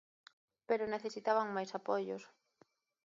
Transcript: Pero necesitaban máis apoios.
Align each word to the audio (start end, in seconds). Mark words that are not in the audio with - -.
Pero 0.67 0.91
necesitaban 0.93 1.53
máis 1.55 1.71
apoios. 1.79 2.23